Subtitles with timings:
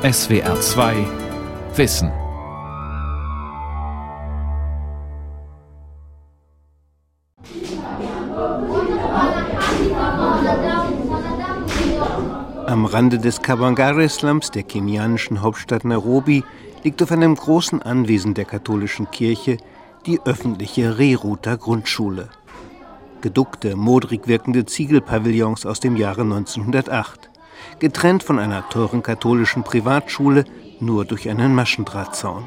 [0.00, 1.06] SWR 2
[1.74, 2.12] Wissen.
[12.64, 16.44] Am Rande des Kawangare-Slums der kenianischen Hauptstadt Nairobi
[16.84, 19.56] liegt auf einem großen Anwesen der katholischen Kirche
[20.06, 22.28] die öffentliche Reruter Grundschule.
[23.20, 27.27] Geduckte, modrig wirkende Ziegelpavillons aus dem Jahre 1908,
[27.78, 30.44] getrennt von einer teuren katholischen Privatschule
[30.80, 32.46] nur durch einen Maschendrahtzaun.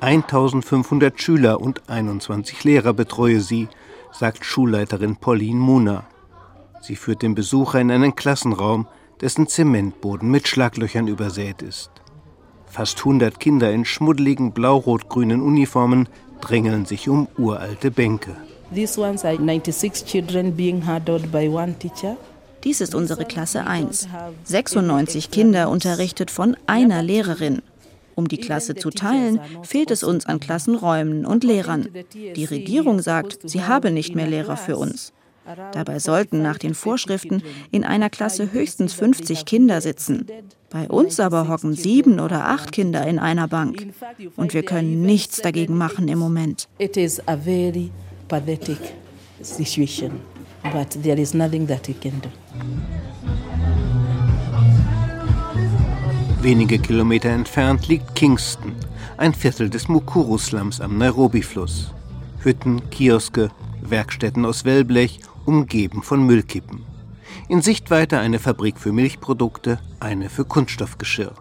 [0.00, 3.68] 1500 Schüler und 21 Lehrer betreue sie,
[4.12, 6.04] sagt Schulleiterin Pauline Muna.
[6.80, 8.86] Sie führt den Besucher in einen Klassenraum,
[9.20, 11.90] dessen Zementboden mit Schlaglöchern übersät ist.
[12.66, 16.08] Fast 100 Kinder in schmuddeligen blau-rot-grünen Uniformen
[16.40, 18.36] drängeln sich um uralte Bänke.
[22.64, 24.08] Dies ist unsere Klasse 1.
[24.44, 27.62] 96 Kinder unterrichtet von einer Lehrerin.
[28.14, 31.88] Um die Klasse zu teilen, fehlt es uns an Klassenräumen und Lehrern.
[32.14, 35.12] Die Regierung sagt, sie habe nicht mehr Lehrer für uns.
[35.72, 40.26] Dabei sollten nach den Vorschriften in einer Klasse höchstens 50 Kinder sitzen.
[40.70, 43.86] Bei uns aber hocken sieben oder acht Kinder in einer Bank.
[44.36, 46.68] Und wir können nichts dagegen machen im Moment.
[56.40, 58.72] Wenige Kilometer entfernt liegt Kingston,
[59.16, 61.94] ein Viertel des Mukuru-Slums am Nairobi-Fluss.
[62.40, 63.50] Hütten, Kioske,
[63.82, 66.84] Werkstätten aus Wellblech umgeben von Müllkippen.
[67.48, 71.34] In Sichtweite eine Fabrik für Milchprodukte, eine für Kunststoffgeschirr.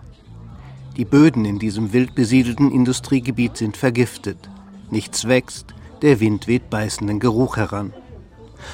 [0.97, 4.49] Die Böden in diesem wild besiedelten Industriegebiet sind vergiftet.
[4.91, 7.93] Nichts wächst, der Wind weht beißenden Geruch heran.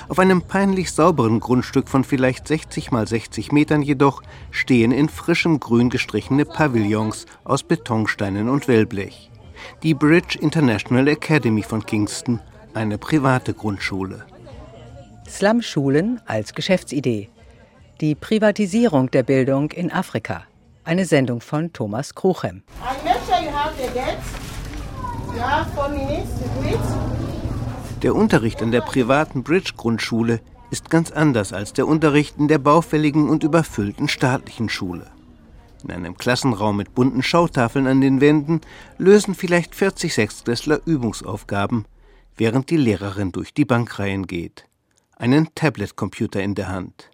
[0.07, 5.59] Auf einem peinlich sauberen Grundstück von vielleicht 60 mal 60 Metern jedoch stehen in frischem
[5.59, 9.29] Grün gestrichene Pavillons aus Betonsteinen und Wellblech.
[9.83, 12.39] Die Bridge International Academy von Kingston,
[12.73, 14.25] eine private Grundschule.
[15.27, 17.29] Slum-Schulen als Geschäftsidee.
[18.01, 20.43] Die Privatisierung der Bildung in Afrika.
[20.83, 22.63] Eine Sendung von Thomas Kruchem.
[28.01, 33.29] Der Unterricht an der privaten Bridge-Grundschule ist ganz anders als der Unterricht in der baufälligen
[33.29, 35.07] und überfüllten staatlichen Schule.
[35.83, 38.61] In einem Klassenraum mit bunten Schautafeln an den Wänden
[38.97, 41.85] lösen vielleicht 40 Sechstklässler Übungsaufgaben,
[42.35, 44.65] während die Lehrerin durch die Bankreihen geht
[45.19, 47.11] einen Tablet-Computer in der Hand.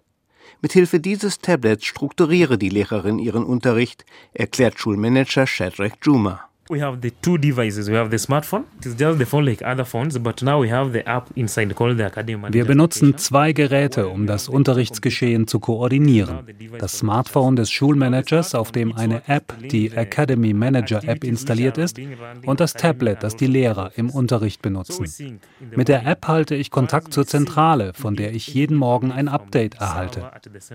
[0.62, 6.48] Mithilfe dieses Tablets strukturiere die Lehrerin ihren Unterricht, erklärt Schulmanager Shadrach Juma.
[6.68, 7.88] We have the two devices.
[7.88, 8.64] We have the smartphone.
[8.80, 11.72] It is just the phone like other phones, but now we have the app inside
[11.76, 16.40] called the Academy Wir benutzen zwei Geräte, um das Unterrichtsgeschehen zu koordinieren.
[16.80, 22.00] Das Smartphone des Schulmanagers, auf dem eine App, die Academy Manager App installiert ist,
[22.44, 25.40] und das Tablet, das die Lehrer im Unterricht benutzen.
[25.76, 29.76] Mit der App halte ich Kontakt zur Zentrale, von der ich jeden Morgen ein Update
[29.76, 30.32] erhalte.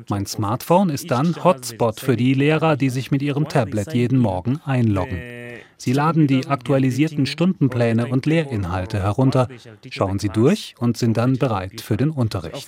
[0.07, 4.61] Mein Smartphone ist dann Hotspot für die Lehrer, die sich mit ihrem Tablet jeden Morgen
[4.63, 5.19] einloggen.
[5.83, 9.47] Sie laden die aktualisierten Stundenpläne und Lehrinhalte herunter,
[9.89, 12.67] schauen sie durch und sind dann bereit für den Unterricht.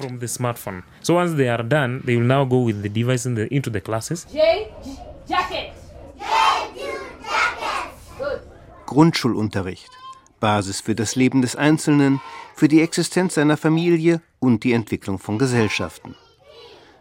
[8.88, 9.92] Grundschulunterricht.
[10.40, 12.20] Basis für das Leben des Einzelnen,
[12.56, 16.16] für die Existenz seiner Familie und die Entwicklung von Gesellschaften.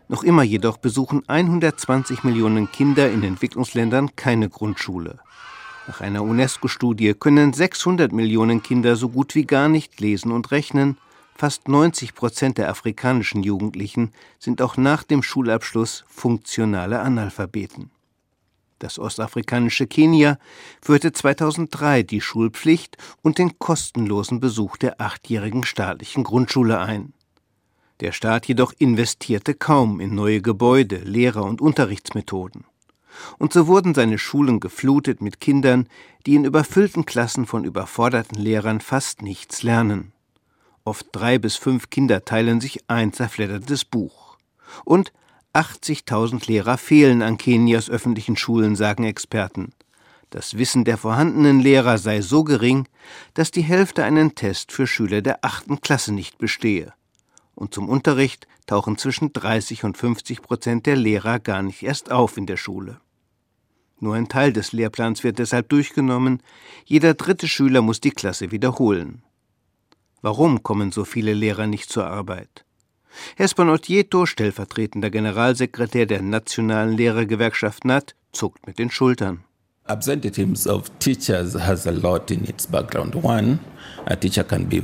[0.08, 5.18] Noch immer jedoch besuchen 120 Millionen Kinder in Entwicklungsländern keine Grundschule.
[5.88, 10.96] Nach einer UNESCO-Studie können 600 Millionen Kinder so gut wie gar nicht lesen und rechnen.
[11.34, 17.90] Fast 90 Prozent der afrikanischen Jugendlichen sind auch nach dem Schulabschluss funktionale Analphabeten.
[18.78, 20.38] Das ostafrikanische Kenia
[20.80, 27.12] führte 2003 die Schulpflicht und den kostenlosen Besuch der achtjährigen staatlichen Grundschule ein.
[28.00, 32.64] Der Staat jedoch investierte kaum in neue Gebäude, Lehrer und Unterrichtsmethoden
[33.38, 35.88] und so wurden seine Schulen geflutet mit Kindern,
[36.26, 40.12] die in überfüllten Klassen von überforderten Lehrern fast nichts lernen.
[40.84, 44.36] Oft drei bis fünf Kinder teilen sich ein zerfleddertes Buch.
[44.84, 45.12] Und
[45.54, 49.72] 80.000 Lehrer fehlen an Kenias öffentlichen Schulen, sagen Experten.
[50.30, 52.88] Das Wissen der vorhandenen Lehrer sei so gering,
[53.34, 56.94] dass die Hälfte einen Test für Schüler der achten Klasse nicht bestehe.
[57.54, 62.38] Und zum Unterricht tauchen zwischen 30 und 50 Prozent der Lehrer gar nicht erst auf
[62.38, 62.98] in der Schule.
[64.02, 66.42] Nur ein Teil des Lehrplans wird deshalb durchgenommen,
[66.84, 69.22] jeder dritte Schüler muss die Klasse wiederholen.
[70.22, 72.64] Warum kommen so viele Lehrer nicht zur Arbeit?
[73.36, 79.44] Hesper Notieto, stellvertretender Generalsekretär der Nationalen Lehrergewerkschaft NAT, zuckt mit den Schultern.
[79.84, 83.14] Absenteeism of teachers has a lot in its background.
[83.14, 83.60] One,
[84.06, 84.82] a teacher can be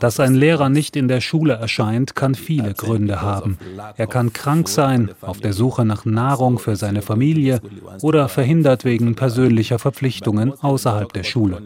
[0.00, 3.58] dass ein Lehrer nicht in der Schule erscheint, kann viele Gründe haben.
[3.96, 7.60] Er kann krank sein, auf der Suche nach Nahrung für seine Familie
[8.02, 11.62] oder verhindert wegen persönlicher Verpflichtungen außerhalb der Schule.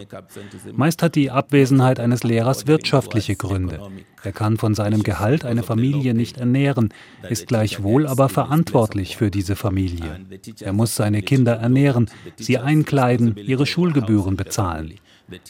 [0.72, 3.80] Meist hat die Abwesenheit eines Lehrers wirtschaftliche Gründe.
[4.22, 6.94] Er kann von seinem Gehalt eine Familie nicht ernähren,
[7.28, 10.20] ist gleichwohl aber verantwortlich für diese Familie.
[10.60, 14.94] Er muss seine Kinder ernähren, sie einkleiden, ihre Schulgebühren bezahlen.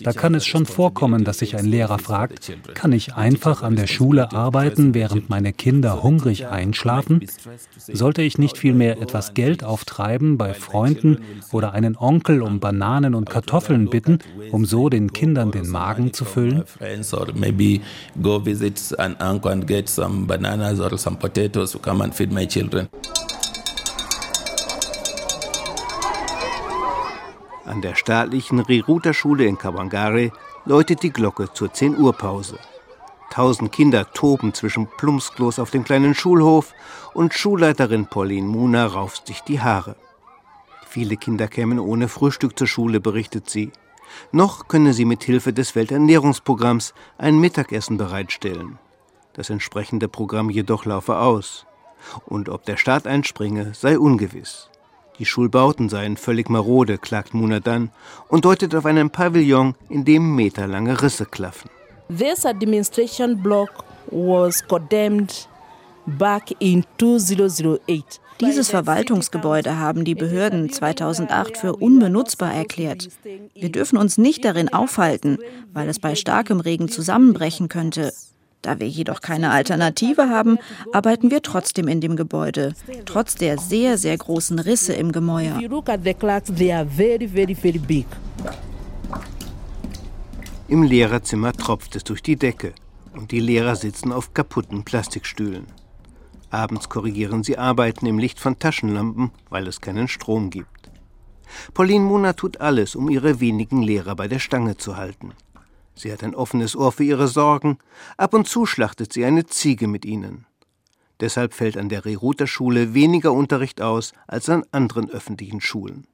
[0.03, 3.87] Da kann es schon vorkommen, dass sich ein Lehrer fragt, kann ich einfach an der
[3.87, 7.27] Schule arbeiten, während meine Kinder hungrig einschlafen?
[7.77, 11.19] Sollte ich nicht vielmehr etwas Geld auftreiben bei Freunden
[11.51, 14.19] oder einen Onkel um Bananen und Kartoffeln bitten,
[14.51, 16.65] um so den Kindern den Magen zu füllen?
[20.33, 22.89] bananas or some potatoes to come and feed my children.
[27.73, 30.31] An der staatlichen Riruta-Schule in Kawangare
[30.67, 32.59] läutet die Glocke zur 10 Uhr Pause.
[33.31, 36.75] Tausend Kinder toben zwischen Plumpsklos auf dem kleinen Schulhof
[37.15, 39.97] und Schulleiterin Pauline Muna rauft sich die Haare.
[40.87, 43.73] Viele Kinder kämen ohne Frühstück zur Schule, berichtet sie.
[44.33, 48.79] Noch könne sie mit Hilfe des Welternährungsprogramms ein Mittagessen bereitstellen.
[49.33, 51.65] Das entsprechende Programm jedoch laufe aus.
[52.27, 54.69] Und ob der Staat einspringe, sei ungewiss.
[55.19, 57.91] Die Schulbauten seien völlig marode, klagt Muna dann
[58.29, 61.71] und deutet auf einen Pavillon, in dem meterlange Risse klaffen.
[62.09, 65.49] This administration block was condemned
[66.07, 68.21] back in 2008.
[68.41, 73.09] Dieses Verwaltungsgebäude haben die Behörden 2008 für unbenutzbar erklärt.
[73.55, 75.39] Wir dürfen uns nicht darin aufhalten,
[75.73, 78.13] weil es bei starkem Regen zusammenbrechen könnte.
[78.63, 80.59] Da wir jedoch keine Alternative haben,
[80.93, 82.75] arbeiten wir trotzdem in dem Gebäude,
[83.07, 85.59] trotz der sehr, sehr großen Risse im Gemäuer.
[90.69, 92.73] Im Lehrerzimmer tropft es durch die Decke
[93.15, 95.67] und die Lehrer sitzen auf kaputten Plastikstühlen.
[96.51, 100.91] Abends korrigieren sie Arbeiten im Licht von Taschenlampen, weil es keinen Strom gibt.
[101.75, 105.33] Pauline Muna tut alles, um ihre wenigen Lehrer bei der Stange zu halten.
[105.95, 107.79] Sie hat ein offenes Ohr für ihre Sorgen,
[108.17, 110.47] ab und zu schlachtet sie eine Ziege mit ihnen.
[111.21, 116.07] Deshalb fällt an der Reruter Schule weniger Unterricht aus als an anderen öffentlichen Schulen.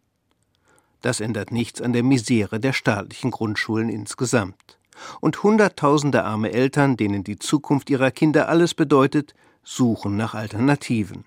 [1.01, 4.79] Das ändert nichts an der Misere der staatlichen Grundschulen insgesamt.
[5.21, 9.33] Und Hunderttausende arme Eltern, denen die Zukunft ihrer Kinder alles bedeutet,
[9.63, 11.25] suchen nach Alternativen.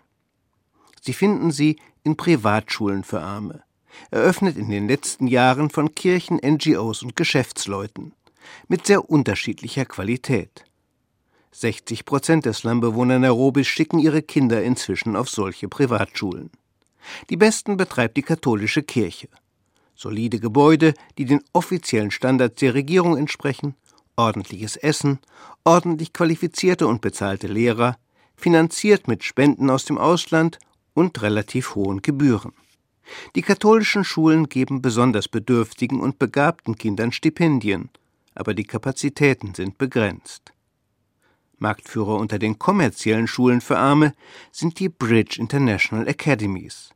[1.00, 3.64] Sie finden sie in Privatschulen für Arme,
[4.12, 8.14] eröffnet in den letzten Jahren von Kirchen, NGOs und Geschäftsleuten
[8.68, 10.66] mit sehr unterschiedlicher Qualität.
[11.54, 16.50] 60 Prozent der Slumbewohner Nairobis schicken ihre Kinder inzwischen auf solche Privatschulen.
[17.30, 19.28] Die besten betreibt die katholische Kirche.
[19.96, 23.76] Solide Gebäude, die den offiziellen Standards der Regierung entsprechen,
[24.16, 25.20] ordentliches Essen,
[25.64, 27.98] ordentlich qualifizierte und bezahlte Lehrer,
[28.36, 30.58] finanziert mit Spenden aus dem Ausland
[30.94, 32.54] und relativ hohen Gebühren.
[33.36, 37.90] Die katholischen Schulen geben besonders bedürftigen und begabten Kindern Stipendien
[38.36, 40.54] aber die Kapazitäten sind begrenzt.
[41.58, 44.14] Marktführer unter den kommerziellen Schulen für Arme
[44.52, 46.90] sind die Bridge International Academies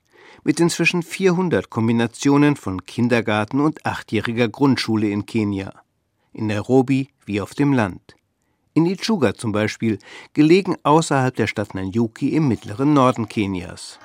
[0.43, 5.73] mit inzwischen 400 Kombinationen von Kindergarten und achtjähriger Grundschule in Kenia,
[6.33, 8.15] in Nairobi wie auf dem Land.
[8.73, 9.99] In Ichuga zum Beispiel,
[10.33, 13.99] gelegen außerhalb der Stadt Nanyuki im mittleren Norden Kenias.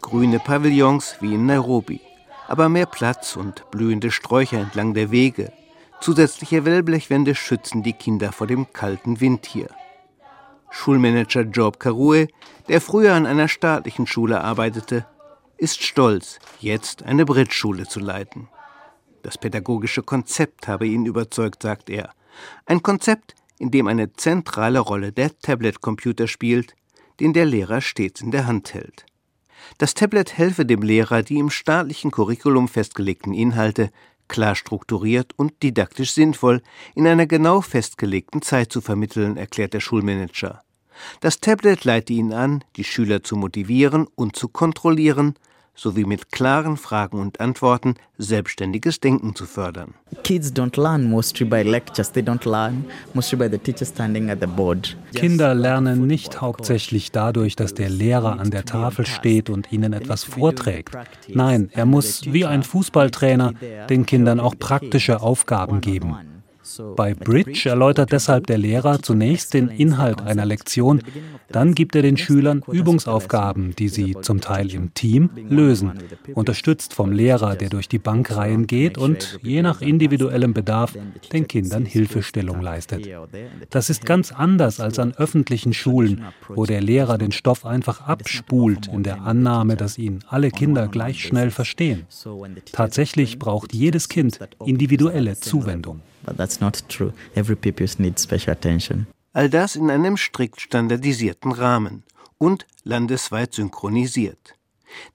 [0.00, 2.00] Grüne Pavillons wie in Nairobi
[2.48, 5.52] aber mehr Platz und blühende Sträucher entlang der Wege.
[6.00, 9.68] Zusätzliche Wellblechwände schützen die Kinder vor dem kalten Wind hier.
[10.70, 12.28] Schulmanager Job Karue,
[12.68, 15.06] der früher an einer staatlichen Schule arbeitete,
[15.56, 18.48] ist stolz, jetzt eine Brittschule zu leiten.
[19.22, 22.10] Das pädagogische Konzept habe ihn überzeugt, sagt er.
[22.66, 26.74] Ein Konzept, in dem eine zentrale Rolle der Tablet-Computer spielt,
[27.18, 29.04] den der Lehrer stets in der Hand hält.
[29.78, 33.90] Das Tablet helfe dem Lehrer, die im staatlichen Curriculum festgelegten Inhalte
[34.28, 36.62] klar strukturiert und didaktisch sinnvoll
[36.94, 40.62] in einer genau festgelegten Zeit zu vermitteln, erklärt der Schulmanager.
[41.20, 45.34] Das Tablet leite ihn an, die Schüler zu motivieren und zu kontrollieren,
[45.78, 49.94] sowie mit klaren Fragen und Antworten selbstständiges Denken zu fördern.
[55.14, 60.24] Kinder lernen nicht hauptsächlich dadurch, dass der Lehrer an der Tafel steht und ihnen etwas
[60.24, 60.96] vorträgt.
[61.28, 63.52] Nein, er muss wie ein Fußballtrainer
[63.88, 66.16] den Kindern auch praktische Aufgaben geben.
[66.96, 71.02] Bei Bridge erläutert deshalb der Lehrer zunächst den Inhalt einer Lektion,
[71.50, 75.92] dann gibt er den Schülern Übungsaufgaben, die sie zum Teil im Team lösen,
[76.34, 80.94] unterstützt vom Lehrer, der durch die Bankreihen geht und je nach individuellem Bedarf
[81.32, 83.08] den Kindern Hilfestellung leistet.
[83.70, 88.88] Das ist ganz anders als an öffentlichen Schulen, wo der Lehrer den Stoff einfach abspult
[88.88, 92.06] in der Annahme, dass ihn alle Kinder gleich schnell verstehen.
[92.72, 96.02] Tatsächlich braucht jedes Kind individuelle Zuwendung.
[99.32, 102.02] All das in einem strikt standardisierten Rahmen
[102.38, 104.54] und landesweit synchronisiert.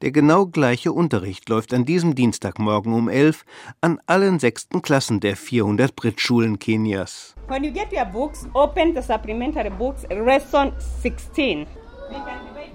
[0.02, 3.46] Der genau gleiche Unterricht läuft an diesem Dienstagmorgen um 11
[3.82, 7.36] an allen sechsten Klassen der 400 Brit-Schulen Kenias.
[7.48, 11.66] When you get your books, open the supplementary books, lesson 16.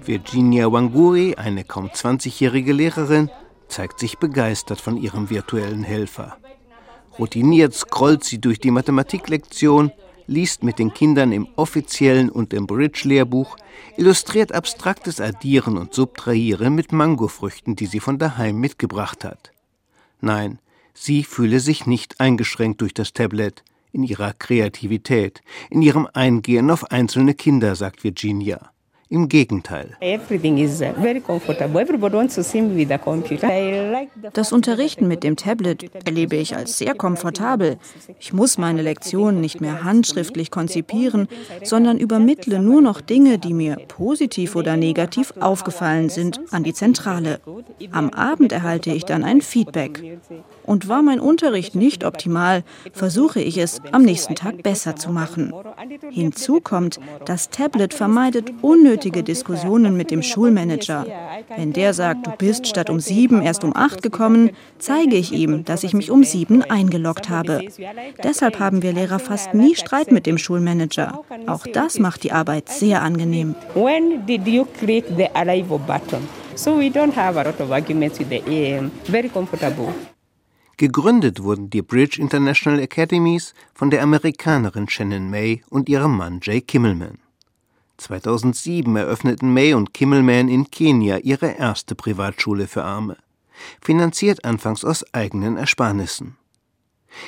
[0.01, 3.29] Virginia Wanguri, eine kaum 20-jährige Lehrerin,
[3.67, 6.37] zeigt sich begeistert von ihrem virtuellen Helfer.
[7.19, 9.91] Routiniert scrollt sie durch die Mathematiklektion,
[10.25, 13.57] liest mit den Kindern im offiziellen und im Bridge-Lehrbuch,
[13.97, 19.51] illustriert abstraktes Addieren und Subtrahieren mit Mangofrüchten, die sie von daheim mitgebracht hat.
[20.21, 20.59] Nein,
[20.93, 26.91] sie fühle sich nicht eingeschränkt durch das Tablet, in ihrer Kreativität, in ihrem Eingehen auf
[26.91, 28.71] einzelne Kinder, sagt Virginia.
[29.11, 29.97] Im Gegenteil.
[34.33, 37.77] Das Unterrichten mit dem Tablet erlebe ich als sehr komfortabel.
[38.19, 41.27] Ich muss meine Lektionen nicht mehr handschriftlich konzipieren,
[41.63, 47.39] sondern übermittle nur noch Dinge, die mir positiv oder negativ aufgefallen sind, an die Zentrale.
[47.91, 50.19] Am Abend erhalte ich dann ein Feedback.
[50.67, 52.63] Und war mein Unterricht nicht optimal,
[52.93, 55.51] versuche ich es am nächsten Tag besser zu machen.
[56.11, 58.51] Hinzu kommt, das Tablet vermeidet
[58.99, 61.05] unnötige Diskussionen mit dem Schulmanager.
[61.55, 65.63] Wenn der sagt, du bist statt um sieben erst um acht gekommen, zeige ich ihm,
[65.63, 67.61] dass ich mich um sieben eingeloggt habe.
[68.21, 71.21] Deshalb haben wir Lehrer fast nie Streit mit dem Schulmanager.
[71.47, 73.55] Auch das macht die Arbeit sehr angenehm.
[73.73, 76.27] When did you click the arrival button?
[76.55, 78.91] So we don't have a lot of arguments with the AM.
[79.05, 79.93] Very comfortable.
[80.75, 86.59] Gegründet wurden die Bridge International Academies von der Amerikanerin Shannon May und ihrem Mann Jay
[86.59, 87.17] Kimmelman.
[87.99, 93.17] 2007 eröffneten May und Kimmelman in Kenia ihre erste Privatschule für Arme,
[93.81, 96.37] finanziert anfangs aus eigenen Ersparnissen.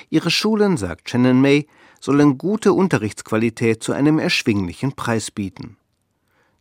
[0.09, 1.67] Ihre Schulen, sagt Shannon May,
[1.99, 5.77] sollen gute Unterrichtsqualität zu einem erschwinglichen Preis bieten.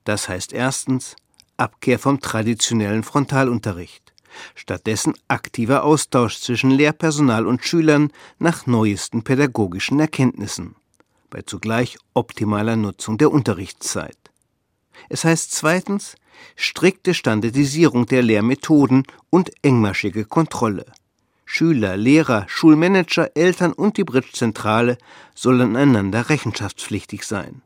[0.05, 1.17] Das heißt erstens
[1.57, 4.11] Abkehr vom traditionellen Frontalunterricht
[4.55, 10.76] stattdessen aktiver Austausch zwischen Lehrpersonal und Schülern nach neuesten pädagogischen Erkenntnissen,
[11.31, 14.19] bei zugleich optimaler Nutzung der Unterrichtszeit.
[15.09, 16.17] Es heißt zweitens
[16.57, 20.87] strikte Standardisierung der Lehrmethoden und engmaschige Kontrolle.
[21.45, 24.99] Schüler, Lehrer, Schulmanager, Eltern und die Bridge-Zentrale
[25.35, 27.63] sollen einander rechenschaftspflichtig sein.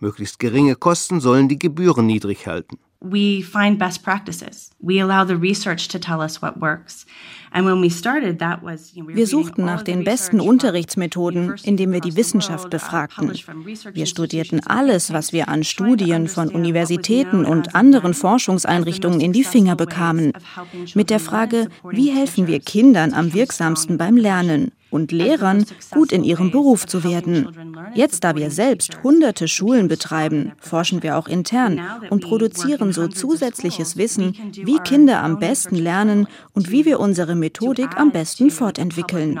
[0.00, 4.70] Möglichst geringe Kosten sollen die Gebühren niedrig halten we find best practices.
[4.80, 7.04] We allow the research to tell us what works.
[7.54, 13.32] Wir suchten nach den besten Unterrichtsmethoden, indem wir die Wissenschaft befragten.
[13.92, 19.76] Wir studierten alles, was wir an Studien von Universitäten und anderen Forschungseinrichtungen in die Finger
[19.76, 20.32] bekamen,
[20.94, 26.22] mit der Frage, wie helfen wir Kindern am wirksamsten beim Lernen und Lehrern, gut in
[26.22, 27.48] ihrem Beruf zu werden.
[27.94, 31.80] Jetzt, da wir selbst hunderte Schulen betreiben, forschen wir auch intern
[32.10, 37.96] und produzieren so zusätzliches Wissen, wie Kinder am besten lernen und wie wir unsere Methodik
[37.96, 39.36] am besten fortentwickeln.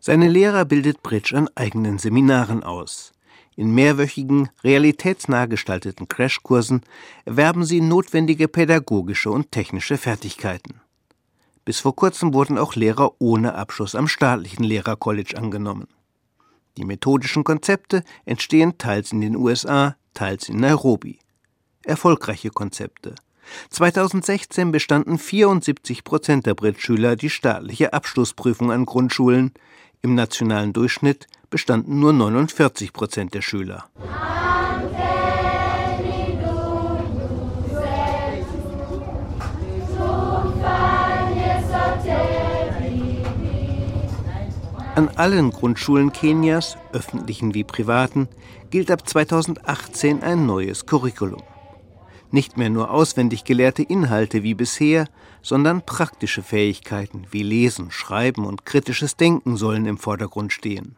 [0.00, 3.12] Seine Lehrer bildet Bridge an eigenen Seminaren aus.
[3.56, 6.82] In mehrwöchigen, realitätsnah gestalteten Crashkursen
[7.24, 10.80] erwerben sie notwendige pädagogische und technische Fertigkeiten.
[11.64, 15.88] Bis vor kurzem wurden auch Lehrer ohne Abschluss am staatlichen Lehrercollege angenommen.
[16.76, 21.18] Die methodischen Konzepte entstehen teils in den USA, teils in Nairobi.
[21.82, 23.16] Erfolgreiche Konzepte.
[23.70, 29.52] 2016 bestanden 74 Prozent der Brit-Schüler die staatliche Abschlussprüfung an Grundschulen.
[30.02, 33.88] Im nationalen Durchschnitt bestanden nur 49 Prozent der Schüler.
[44.94, 48.28] An allen Grundschulen Kenias, öffentlichen wie privaten,
[48.70, 51.42] gilt ab 2018 ein neues Curriculum.
[52.30, 55.08] Nicht mehr nur auswendig gelehrte Inhalte wie bisher,
[55.42, 60.96] sondern praktische Fähigkeiten wie Lesen, Schreiben und kritisches Denken sollen im Vordergrund stehen.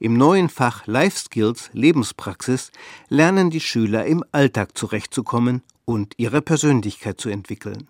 [0.00, 2.72] Im neuen Fach Life Skills Lebenspraxis
[3.08, 7.88] lernen die Schüler im Alltag zurechtzukommen und ihre Persönlichkeit zu entwickeln.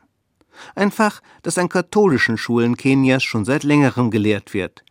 [0.75, 4.85] Ein Fach, das an katholischen Schulen Kenias schon seit längerem gelehrt wird,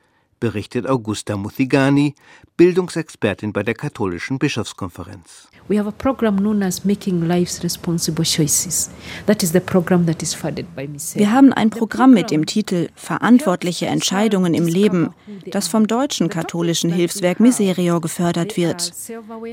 [0.43, 2.15] berichtet Augusta Muthigani,
[2.57, 5.47] Bildungsexpertin bei der katholischen Bischofskonferenz.
[5.69, 8.89] We have a program known as Making Lives Responsible Choices.
[9.25, 12.89] That is the program that is funded by Wir haben ein Programm mit dem Titel
[12.95, 15.11] Verantwortliche Entscheidungen im Leben,
[15.49, 18.91] das vom deutschen katholischen Hilfswerk Miserior gefördert wird.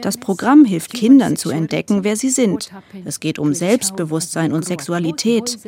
[0.02, 2.70] Das Programm hilft Kindern zu entdecken, wer sie sind.
[3.04, 5.58] Es geht um Selbstbewusstsein und Sexualität.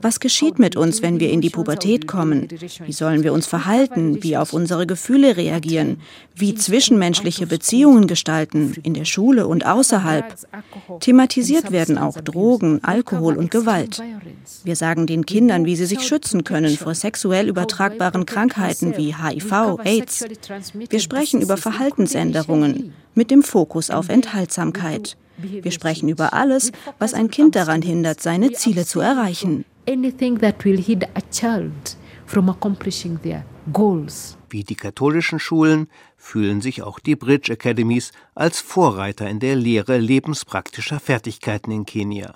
[0.00, 2.46] Was geschieht mit uns, wenn wir in die Pubertät kommen?
[2.86, 4.22] Wie sollen wir uns verhalten?
[4.22, 6.00] Wie auf unsere Gefühle reagieren?
[6.34, 8.74] Wie zwischenmenschliche Beziehungen gestalten?
[8.82, 10.34] In der Schule und außerhalb außerhalb.
[11.00, 14.02] Thematisiert werden auch Drogen, Alkohol und Gewalt.
[14.64, 19.78] Wir sagen den Kindern, wie sie sich schützen können vor sexuell übertragbaren Krankheiten wie HIV,
[19.84, 20.24] AIDS.
[20.74, 25.16] Wir sprechen über Verhaltensänderungen mit dem Fokus auf Enthaltsamkeit.
[25.38, 29.64] Wir sprechen über alles, was ein Kind daran hindert, seine Ziele zu erreichen.
[29.88, 31.96] Anything that will hinder a child
[32.26, 34.36] from accomplishing their goals.
[34.50, 39.98] Wie die katholischen Schulen fühlen sich auch die Bridge Academies als Vorreiter in der Lehre
[39.98, 42.34] lebenspraktischer Fertigkeiten in Kenia.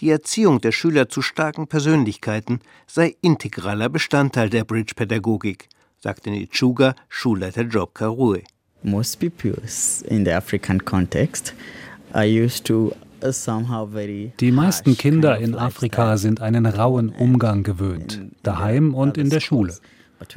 [0.00, 5.68] Die Erziehung der Schüler zu starken Persönlichkeiten sei integraler Bestandteil der Bridge-Pädagogik,
[6.00, 8.42] sagte Nichuga, Schulleiter Job Karue.
[8.82, 11.54] Most pupils in the African context
[12.12, 12.92] are used to
[14.40, 19.74] die meisten Kinder in Afrika sind einen rauen Umgang gewöhnt, daheim und in der Schule.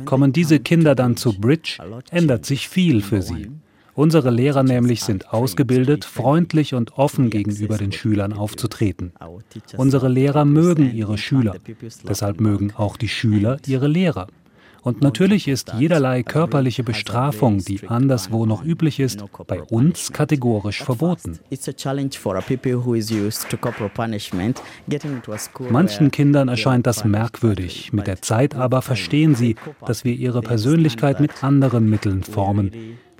[0.05, 1.77] Kommen diese Kinder dann zu Bridge,
[2.11, 3.49] ändert sich viel für sie.
[3.93, 9.11] Unsere Lehrer nämlich sind ausgebildet, freundlich und offen gegenüber den Schülern aufzutreten.
[9.75, 11.55] Unsere Lehrer mögen ihre Schüler,
[12.07, 14.27] deshalb mögen auch die Schüler ihre Lehrer.
[14.83, 21.39] Und natürlich ist jederlei körperliche Bestrafung, die anderswo noch üblich ist, bei uns kategorisch verboten.
[25.69, 31.19] Manchen Kindern erscheint das merkwürdig, mit der Zeit aber verstehen sie, dass wir ihre Persönlichkeit
[31.19, 32.71] mit anderen Mitteln formen.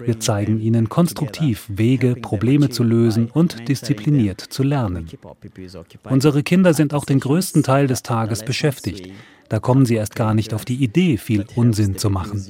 [0.04, 5.08] Wir zeigen ihnen konstruktiv Wege, Probleme zu lösen und diszipliniert zu lernen.
[6.06, 9.12] Unsere Kinder sind auch den größten Teil des Tages beschäftigt.
[9.52, 12.42] Da kommen sie erst gar nicht auf die Idee, viel Unsinn zu machen.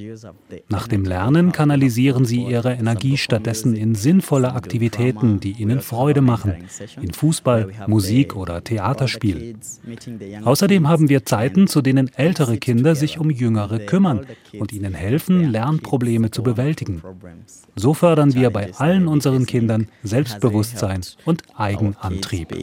[0.69, 6.53] Nach dem Lernen kanalisieren sie ihre Energie stattdessen in sinnvolle Aktivitäten, die ihnen Freude machen,
[7.01, 9.55] in Fußball, Musik oder Theaterspiel.
[10.43, 14.27] Außerdem haben wir Zeiten, zu denen ältere Kinder sich um Jüngere kümmern
[14.59, 17.01] und ihnen helfen, Lernprobleme zu bewältigen.
[17.75, 22.53] So fördern wir bei allen unseren Kindern Selbstbewusstsein und Eigenantrieb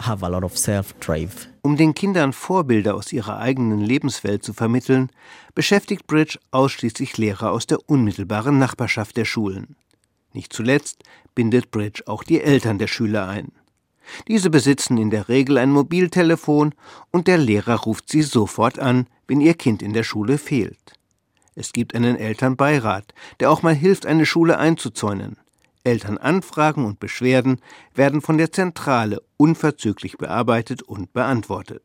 [0.00, 1.49] have a lot of self-drive.
[1.62, 5.10] Um den Kindern Vorbilder aus ihrer eigenen Lebenswelt zu vermitteln,
[5.54, 9.76] beschäftigt Bridge ausschließlich Lehrer aus der unmittelbaren Nachbarschaft der Schulen.
[10.32, 11.02] Nicht zuletzt
[11.34, 13.52] bindet Bridge auch die Eltern der Schüler ein.
[14.26, 16.74] Diese besitzen in der Regel ein Mobiltelefon
[17.10, 20.94] und der Lehrer ruft sie sofort an, wenn ihr Kind in der Schule fehlt.
[21.54, 25.36] Es gibt einen Elternbeirat, der auch mal hilft, eine Schule einzuzäunen.
[25.84, 27.60] Elternanfragen und Beschwerden
[27.94, 31.82] werden von der Zentrale unverzüglich bearbeitet und beantwortet.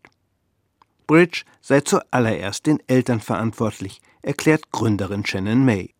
[1.07, 5.93] Bridge sei zuallererst den Eltern verantwortlich, erklärt Gründerin Shannon May.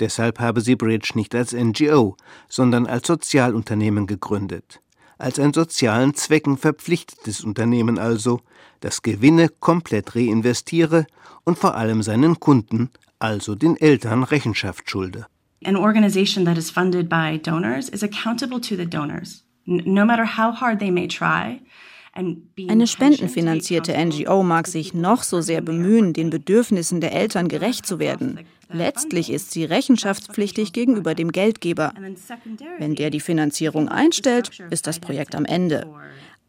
[0.00, 2.16] Deshalb habe sie Bridge nicht als NGO,
[2.48, 4.80] sondern als Sozialunternehmen gegründet.
[5.16, 8.40] Als ein sozialen Zwecken verpflichtetes Unternehmen also,
[8.80, 11.06] das Gewinne komplett reinvestiere
[11.44, 15.26] und vor allem seinen Kunden, also den Eltern, Rechenschaft schulde.
[15.64, 20.52] An organization that is funded by donors is accountable to the donors, no matter how
[20.52, 21.60] hard they may try.
[22.68, 27.98] Eine spendenfinanzierte NGO mag sich noch so sehr bemühen, den Bedürfnissen der Eltern gerecht zu
[27.98, 28.40] werden.
[28.70, 31.92] Letztlich ist sie rechenschaftspflichtig gegenüber dem Geldgeber.
[32.78, 35.86] Wenn der die Finanzierung einstellt, ist das Projekt am Ende.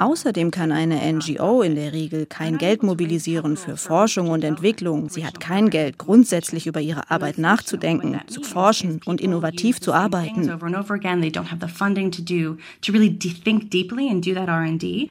[0.01, 5.09] Außerdem kann eine NGO in der Regel kein Geld mobilisieren für Forschung und Entwicklung.
[5.09, 10.49] Sie hat kein Geld, grundsätzlich über ihre Arbeit nachzudenken, zu forschen und innovativ zu arbeiten.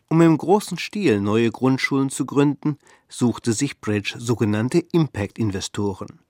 [0.09, 2.79] Um im großen Stil neue Grundschulen zu gründen,
[3.11, 6.21] suchte sich Bridge sogenannte Impact-Investoren.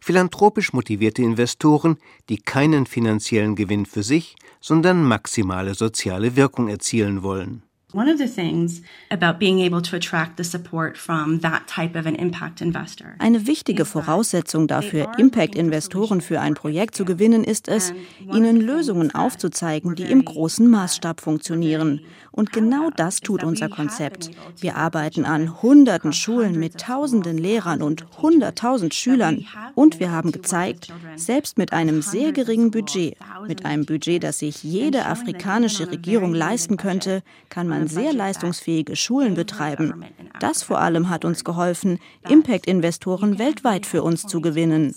[0.00, 1.98] Philanthropisch motivierte Investoren,
[2.30, 7.62] die keinen finanziellen Gewinn für sich, sondern maximale soziale Wirkung erzielen wollen.
[7.92, 12.04] One of the things about being able to attract the support from that type of
[12.04, 13.14] an impact investor.
[13.20, 19.94] Eine wichtige Voraussetzung dafür, Impact-Investoren für ein Projekt zu gewinnen, ist es, ihnen Lösungen aufzuzeigen,
[19.94, 22.00] die im großen Maßstab funktionieren.
[22.32, 24.30] Und genau das tut unser Konzept.
[24.58, 29.46] Wir arbeiten an hunderten Schulen mit tausenden Lehrern und hunderttausend Schülern.
[29.76, 34.64] Und wir haben gezeigt, selbst mit einem sehr geringen Budget, mit einem Budget, das sich
[34.64, 40.04] jede afrikanische Regierung leisten könnte, kann man man sehr leistungsfähige Schulen betreiben.
[40.40, 44.94] Das vor allem hat uns geholfen, Impact-Investoren weltweit für uns zu gewinnen.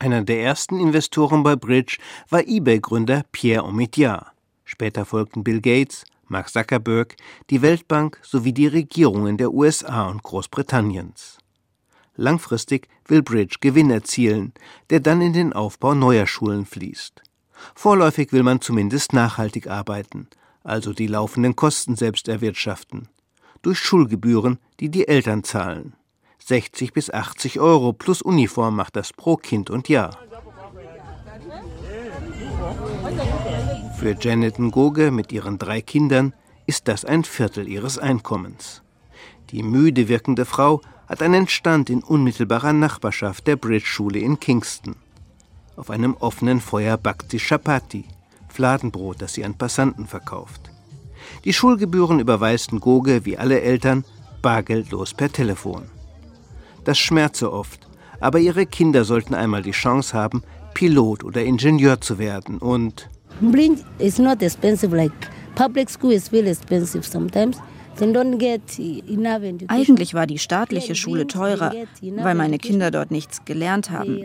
[0.00, 1.98] Einer der ersten Investoren bei Bridge
[2.30, 4.32] war eBay-Gründer Pierre Omidyar.
[4.64, 7.16] Später folgten Bill Gates, Mark Zuckerberg,
[7.50, 11.38] die Weltbank sowie die Regierungen der USA und Großbritanniens.
[12.14, 14.52] Langfristig will Bridge Gewinn erzielen,
[14.90, 17.22] der dann in den Aufbau neuer Schulen fließt.
[17.74, 20.28] Vorläufig will man zumindest nachhaltig arbeiten,
[20.64, 23.08] also die laufenden Kosten selbst erwirtschaften.
[23.62, 25.94] Durch Schulgebühren, die die Eltern zahlen.
[26.44, 30.16] 60 bis 80 Euro plus Uniform macht das pro Kind und Jahr.
[33.98, 36.32] Für Janet Ngoge mit ihren drei Kindern
[36.66, 38.82] ist das ein Viertel ihres Einkommens.
[39.50, 44.96] Die müde wirkende Frau hat einen Stand in unmittelbarer Nachbarschaft der Bridge-Schule in Kingston.
[45.78, 48.04] Auf einem offenen Feuer backt sie Chapati,
[48.48, 50.72] Fladenbrot, das sie an Passanten verkauft.
[51.44, 54.04] Die Schulgebühren überweist Ngoge, wie alle Eltern,
[54.42, 55.84] bargeldlos per Telefon.
[56.82, 57.86] Das schmerze oft,
[58.18, 60.42] aber ihre Kinder sollten einmal die Chance haben,
[60.74, 63.08] Pilot oder Ingenieur zu werden und
[63.40, 65.12] Bling is not expensive like
[65.54, 67.58] public school is really expensive sometimes.
[69.68, 74.20] Eigentlich war die staatliche Schule teurer, weil meine Kinder dort nichts gelernt haben.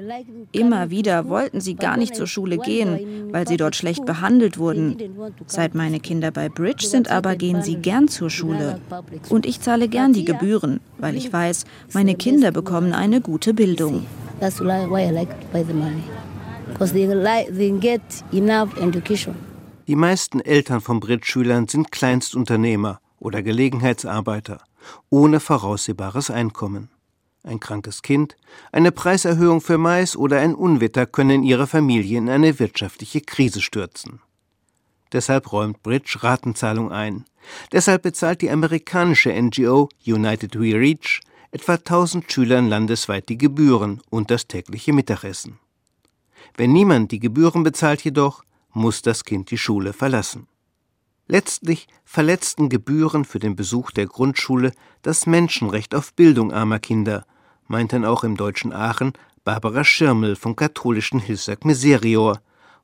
[0.52, 4.98] Immer wieder wollten sie gar nicht zur Schule gehen, weil sie dort schlecht behandelt wurden.
[5.48, 8.80] Seit meine Kinder bei Bridge sind aber, gehen sie gern zur Schule.
[9.30, 14.06] Und ich zahle gern die Gebühren, weil ich weiß, meine Kinder bekommen eine gute Bildung.
[14.40, 16.04] That's why I like to pay the money
[16.68, 19.36] because they, they get enough education.
[19.88, 24.62] Die meisten Eltern von Brit-Schülern sind Kleinstunternehmer oder Gelegenheitsarbeiter
[25.10, 26.90] ohne voraussehbares Einkommen.
[27.44, 28.38] Ein krankes Kind,
[28.72, 34.22] eine Preiserhöhung für Mais oder ein Unwetter können ihre Familie in eine wirtschaftliche Krise stürzen.
[35.12, 37.26] Deshalb räumt Bridge Ratenzahlung ein.
[37.72, 44.32] Deshalb bezahlt die amerikanische NGO United We Reach etwa 1000 Schülern landesweit die Gebühren und
[44.32, 45.60] das tägliche Mittagessen.
[46.56, 50.48] Wenn niemand die Gebühren bezahlt jedoch, muss das Kind die Schule verlassen.
[51.28, 57.26] Letztlich verletzten Gebühren für den Besuch der Grundschule das Menschenrecht auf Bildung armer Kinder,
[57.68, 59.14] meinten auch im deutschen Aachen
[59.46, 62.40] Barbara Schirmel vom katholischen Hilfswerk Miserior,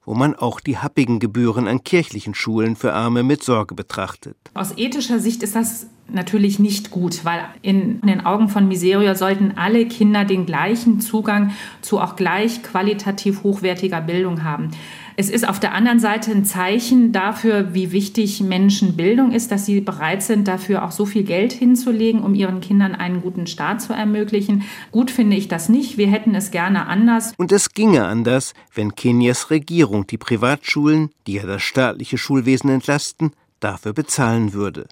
[0.05, 4.37] wo man auch die happigen Gebühren an kirchlichen Schulen für Arme mit Sorge betrachtet.
[4.53, 9.53] Aus ethischer Sicht ist das natürlich nicht gut, weil in den Augen von Miserior sollten
[9.57, 14.71] alle Kinder den gleichen Zugang zu auch gleich qualitativ hochwertiger Bildung haben.
[15.19, 19.81] Es ist auf der anderen Seite ein Zeichen dafür, wie wichtig Menschenbildung ist, dass sie
[19.81, 23.91] bereit sind, dafür auch so viel Geld hinzulegen, um ihren Kindern einen guten Start zu
[23.91, 24.63] ermöglichen.
[24.93, 25.97] Gut finde ich das nicht.
[25.97, 27.33] Wir hätten es gerne anders.
[27.35, 33.33] Und es ginge anders, wenn Kenias Regierung die Privatschulen, die ja das staatliche Schulwesen entlasten,
[33.59, 34.87] dafür bezahlen würde.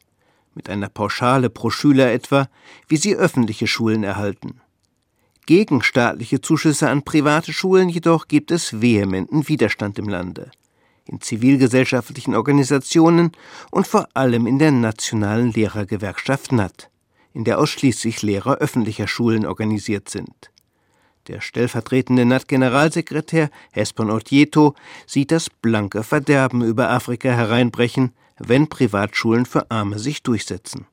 [0.56, 2.50] Mit einer Pauschale pro Schüler etwa,
[2.90, 4.60] wie sie öffentliche Schulen erhalten.
[5.48, 10.52] Gegen staatliche Zuschüsse an private Schulen jedoch gibt es vehementen Widerstand im Lande.
[11.06, 13.32] In zivilgesellschaftlichen Organisationen
[13.72, 16.90] und vor allem in der nationalen Lehrergewerkschaft NAT,
[17.34, 20.52] in der ausschließlich Lehrer öffentlicher Schulen organisiert sind.
[21.30, 29.70] Der stellvertretende NAT-Generalsekretär Hespon Otieto sieht das blanke Verderben über Afrika hereinbrechen, wenn Privatschulen für
[29.72, 30.86] Arme sich durchsetzen.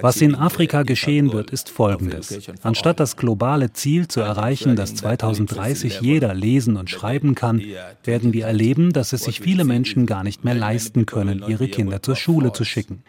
[0.00, 2.50] Was in Afrika geschehen wird, ist Folgendes.
[2.62, 7.62] Anstatt das globale Ziel zu erreichen, dass 2030 jeder lesen und schreiben kann,
[8.04, 12.02] werden wir erleben, dass es sich viele Menschen gar nicht mehr leisten können, ihre Kinder
[12.02, 13.02] zur Schule zu schicken.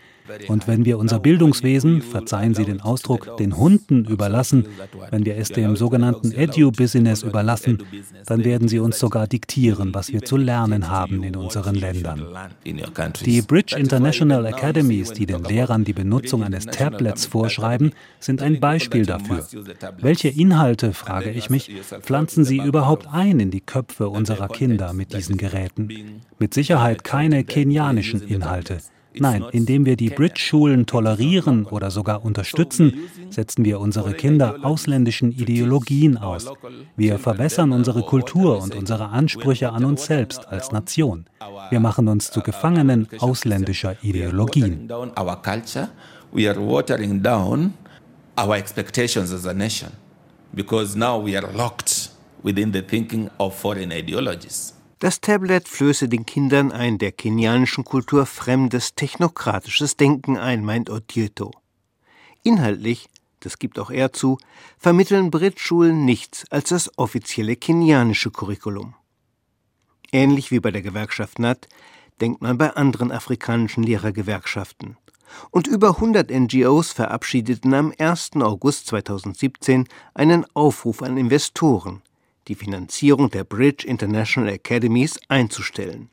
[0.48, 4.66] Und wenn wir unser Bildungswesen, verzeihen Sie den Ausdruck, den Hunden überlassen,
[5.12, 7.84] wenn wir es dem sogenannten Edu-Business überlassen,
[8.26, 12.26] dann werden sie uns sogar diktieren, was wir zu lernen haben in unseren Ländern.
[13.26, 19.06] Die Bridge International Academies, die den Lehrern die Benutzung eines Tablets vorschreiben, sind ein Beispiel
[19.06, 19.46] dafür.
[20.00, 25.14] Welche Inhalte, frage ich mich, pflanzen sie überhaupt ein in die Köpfe unserer Kinder mit
[25.14, 26.22] diesen Geräten?
[26.40, 28.80] Mit Sicherheit keine kenianischen Inhalte.
[29.20, 36.18] Nein, indem wir die Bridge-Schulen tolerieren oder sogar unterstützen, setzen wir unsere Kinder ausländischen Ideologien
[36.18, 36.52] aus.
[36.96, 41.26] Wir verwässern unsere Kultur und unsere Ansprüche an uns selbst als Nation.
[41.70, 44.90] Wir machen uns zu Gefangenen ausländischer Ideologien.
[48.38, 49.92] our expectations as a nation
[50.54, 52.10] because now we are locked
[52.42, 54.74] within the thinking of foreign ideologies.
[55.04, 61.52] Das Tablet flöße den Kindern ein der kenianischen Kultur fremdes technokratisches Denken ein, meint Odieto.
[62.42, 63.10] Inhaltlich
[63.42, 64.38] das gibt auch er zu,
[64.78, 68.96] vermitteln Bridge-Schulen nichts als das offizielle kenianische Curriculum.
[70.14, 71.68] Ähnlich wie bei der Gewerkschaft NAT
[72.22, 74.96] denkt man bei anderen afrikanischen Lehrergewerkschaften.
[75.52, 78.38] Und über 100 NGOs verabschiedeten am 1.
[78.38, 82.02] August 2017 einen Aufruf an Investoren,
[82.48, 86.10] die Finanzierung der Bridge International Academies einzustellen.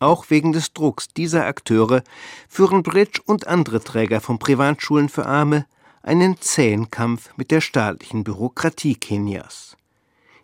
[0.00, 2.02] Auch wegen des Drucks dieser Akteure
[2.48, 5.66] führen Bridge und andere Träger von Privatschulen für Arme
[6.02, 9.76] einen zähen Kampf mit der staatlichen Bürokratie Kenias.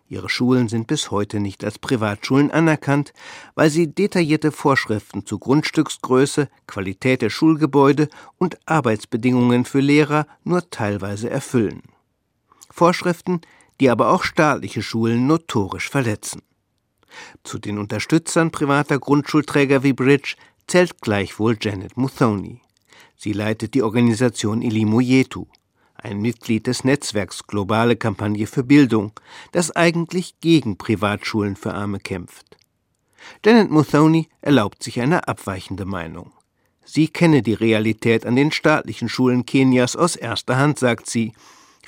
[0.07, 3.11] Ihre Schulen sind bis heute nicht als Privatschulen anerkannt,
[3.55, 11.29] weil sie detaillierte Vorschriften zu Grundstücksgröße, Qualität der Schulgebäude und Arbeitsbedingungen für Lehrer nur teilweise
[11.31, 11.81] erfüllen.
[12.69, 13.41] Vorschriften,
[13.79, 16.41] die aber auch staatliche Schulen notorisch verletzen.
[17.43, 20.35] Zu den Unterstützern privater Grundschulträger wie Bridge
[20.67, 22.61] zählt gleichwohl Janet Muthoni.
[23.15, 25.45] Sie leitet die Organisation Elimu Yetu,
[25.95, 29.13] ein Mitglied des Netzwerks Globale Kampagne für Bildung,
[29.51, 32.57] das eigentlich gegen Privatschulen für Arme kämpft.
[33.43, 36.31] Janet Muthoni erlaubt sich eine abweichende Meinung.
[36.83, 41.33] Sie kenne die Realität an den staatlichen Schulen Kenias aus erster Hand, sagt sie,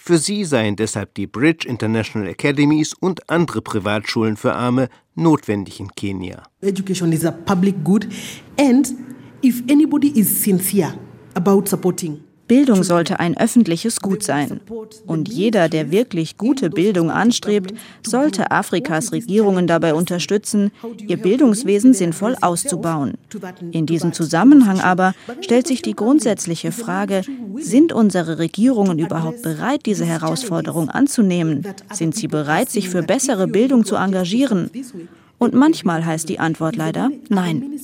[0.08, 5.90] für sie seien deshalb die Bridge International Academies und andere Privatschulen für Arme notwendig in
[5.98, 6.44] Kenia.
[6.62, 8.08] Education is a public good
[8.58, 8.94] and
[9.44, 10.94] if anybody is sincere
[11.36, 14.62] about supporting Bildung sollte ein öffentliches Gut sein.
[15.06, 17.74] Und jeder, der wirklich gute Bildung anstrebt,
[18.06, 20.72] sollte Afrikas Regierungen dabei unterstützen,
[21.08, 23.16] ihr Bildungswesen sinnvoll auszubauen.
[23.72, 27.22] In diesem Zusammenhang aber stellt sich die grundsätzliche Frage,
[27.58, 31.66] sind unsere Regierungen überhaupt bereit, diese Herausforderung anzunehmen?
[31.92, 34.70] Sind sie bereit, sich für bessere Bildung zu engagieren?
[35.40, 37.80] Und manchmal heißt die Antwort leider Nein.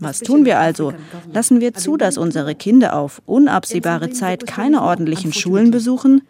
[0.00, 0.94] Was tun wir also?
[1.32, 6.22] Lassen wir zu, dass unsere Kinder auf unabsehbare Zeit keine ordentlichen Schulen besuchen?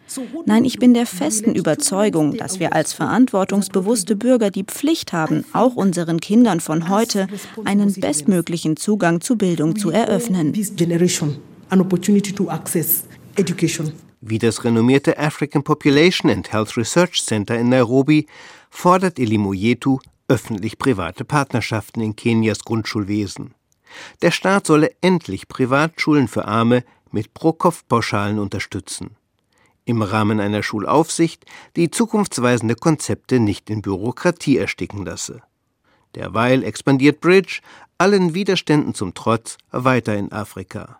[0.45, 5.75] Nein, ich bin der festen Überzeugung, dass wir als verantwortungsbewusste Bürger die Pflicht haben, auch
[5.75, 7.27] unseren Kindern von heute
[7.63, 10.53] einen bestmöglichen Zugang zu Bildung zu eröffnen.
[14.21, 18.27] Wie das renommierte African Population and Health Research Center in Nairobi
[18.69, 23.53] fordert Elimoyetu öffentlich-private Partnerschaften in Kenias Grundschulwesen.
[24.21, 29.15] Der Staat solle endlich Privatschulen für Arme mit Pro-Kopf-Pauschalen unterstützen.
[29.85, 35.41] Im Rahmen einer Schulaufsicht, die zukunftsweisende Konzepte nicht in Bürokratie ersticken lasse.
[36.15, 37.61] Derweil expandiert Bridge,
[37.97, 40.99] allen Widerständen zum Trotz, weiter in Afrika.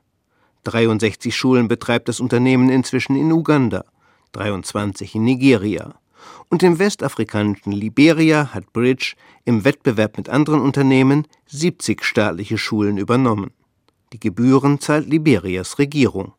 [0.66, 3.86] 63 Schulen betreibt das Unternehmen inzwischen in Uganda,
[4.34, 5.96] 23 in Nigeria.
[6.50, 13.52] Und im westafrikanischen Liberia hat Bridge im Wettbewerb mit anderen Unternehmen 70 staatliche Schulen übernommen.
[14.14, 16.34] Die Gebühren zahlt Liberias Regierung.